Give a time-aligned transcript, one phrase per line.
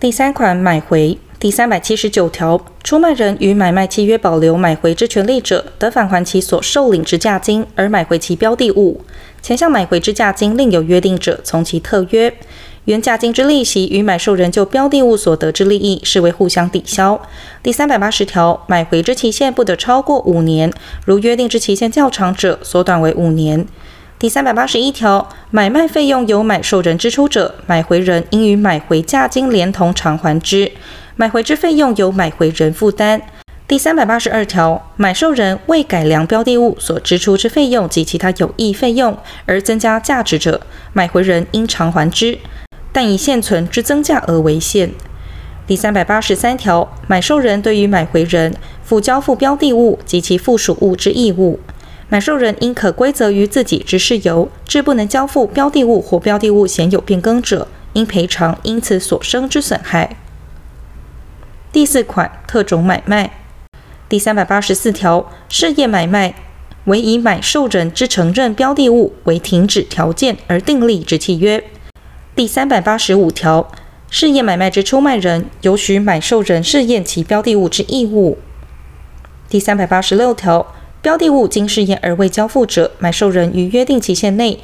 [0.00, 9.00] 第三款买回第三百七十九条，出卖人与买卖契约保留买回之权利者，得返还其所受领之价金，而买回其标的物。
[9.42, 12.32] 前项买回之价金另有约定者，从其特约。
[12.84, 17.20] 原价金之利息与买受人就标的物所得之利益，视为互相抵消。
[17.60, 20.72] 第三百八十条，买回之期限不得超过五年，
[21.06, 23.66] 如约定之期限较长者，缩短为五年。
[24.18, 30.72] 第三百八十一条，买卖费用由买受人支出者，买回人应与买回价金连同偿还之。
[31.14, 33.22] 买回之费用由买回人负担。
[33.68, 39.16] 第三百八十二条，买受人为改良标的物所支出之费用及其他有益费用
[39.46, 40.60] 而增加价值者，
[40.92, 42.36] 买回人应偿还之，
[42.90, 44.90] 但以现存之增价额为限。
[45.64, 51.60] 第三百八十三条，买受人对于买回人负交付标的物及其附属物之义务，
[52.10, 60.16] 买受人应可归责于自己之事由，致不能交付标的物或标的物显有变更者，应赔偿因此所生之损害。
[61.70, 63.30] 第四款特种买卖，
[64.08, 66.34] 第三百八十四条，事业买卖
[66.84, 71.62] 为以买受人之承认标的物为停止条件而订立之契约。
[72.34, 73.70] 第三百八十五条，
[74.08, 78.38] 事业买卖之出卖人有许买受人试验其标的物之义务。
[79.50, 84.58] 第三百八十六条，标的物经试验而未交付者，买受人于约定期限内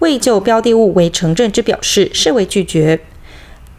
[0.00, 3.00] 未就标的物为承认之表示，视为拒绝。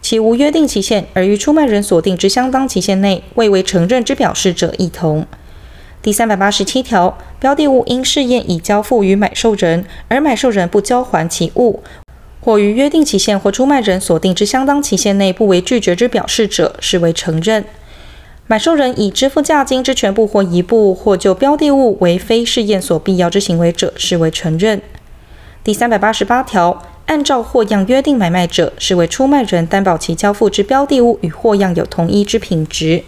[0.02, 5.28] 其无约定期限，而于出卖人所定之相当期限内未为承认之表示者，亦同。
[6.02, 11.84] 第三百八十七条，标的物因试验已交付于买受人，而买受人不交还其物，
[12.40, 17.64] 或于约定期限或出卖人所定之相当期限内不为拒绝之表示者，视为承认。
[18.52, 24.82] 买受人已支付价金之全部或一部，或就标的物为非试验所必要之行为者，视为承认。
[25.64, 26.84] 第三百八十八条。
[27.06, 33.04] 按照货样约定买卖者，视为出卖人担保其交付之标的物与货样有同一之品质。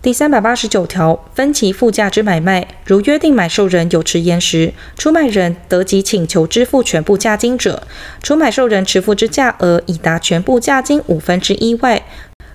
[0.00, 7.82] 第三百八十九条，分期付价之买卖，如约定买受人有迟延时，出卖人得即请求支付全部价金者，
[8.22, 12.02] 除买受人迟付之价额已达全部价金五分之一外，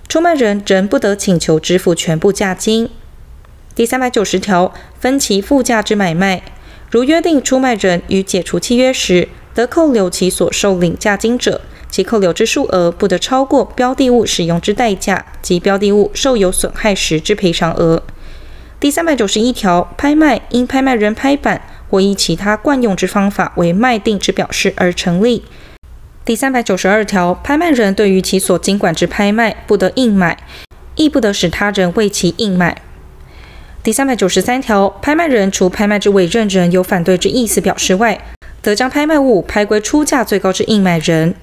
[0.10, 2.90] 出卖人仍不得请求支付全部价金。
[3.76, 6.42] 第三百九十条，分期付价之买卖，
[6.90, 11.60] 如约定出卖人于解除契约时，得扣留其所受领价金者，
[11.90, 18.02] 其扣留之数额不得超过标的物使用之代价及标的物受有损害时之赔偿额。
[18.80, 25.44] 第三百九十一条，拍卖因拍卖人拍板或以其他惯用之方法为卖定之表示而成立。
[26.28, 30.38] 第三百九十二条，拍卖人对于其所经管之拍卖不得应买，
[30.96, 32.82] 亦不得使他人为其应买。
[33.82, 38.20] 第三百九十三条，拍卖人除拍卖之委任人有反对之意思表示外，
[38.62, 41.34] 则将拍卖物拍归出价最高之应买人。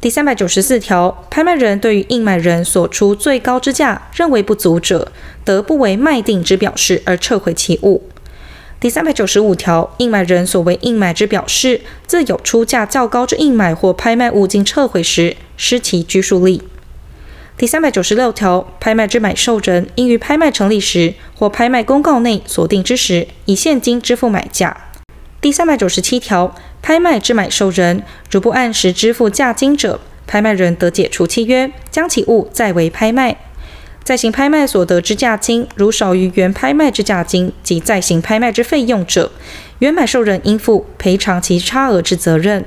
[0.00, 5.12] 第三百九十四条，拍卖人对于应买人所出最高之价认为不足者，
[5.44, 8.08] 得不为卖定之表示而撤回其物。
[8.80, 16.62] 第三百九十五条，应买人所为应买之表示，自有出价较高之应买或拍卖物经撤回时，失其拘束力。
[17.56, 24.76] 第三百九十六条，拍卖之买受人应于拍卖成立时或拍卖公告内锁定之时，以现金支付买价。
[25.40, 33.38] 第三百九十七条，拍卖之买受人如不按时支付价金者，拍卖人得解除契约，将其物再为拍卖。
[34.08, 39.30] 再行拍卖所得之价金，如少于原拍卖之价金及再行拍卖之费用者，
[39.80, 42.64] 原买受人应负赔偿其差额之责任。